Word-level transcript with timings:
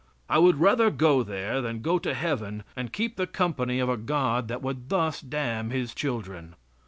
I 0.27 0.39
would 0.39 0.59
rather 0.59 0.89
go 0.89 1.21
there 1.21 1.61
than 1.61 1.83
go 1.83 1.99
to 1.99 2.15
heaven 2.15 2.63
and 2.75 2.91
keep 2.91 3.17
the 3.17 3.27
company 3.27 3.77
of 3.77 3.87
a 3.87 3.97
God 3.97 4.47
that 4.47 4.63
would 4.63 4.89
thus 4.89 5.21
damn 5.21 5.69
his 5.69 5.93
children. 5.93 6.55